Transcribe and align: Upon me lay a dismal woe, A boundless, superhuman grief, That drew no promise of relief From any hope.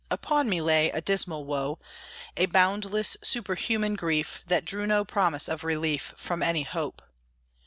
Upon 0.09 0.49
me 0.49 0.61
lay 0.63 0.89
a 0.89 0.99
dismal 0.99 1.45
woe, 1.45 1.77
A 2.35 2.47
boundless, 2.47 3.17
superhuman 3.21 3.93
grief, 3.93 4.41
That 4.47 4.65
drew 4.65 4.87
no 4.87 5.05
promise 5.05 5.47
of 5.47 5.63
relief 5.63 6.15
From 6.17 6.41
any 6.41 6.63
hope. 6.63 7.03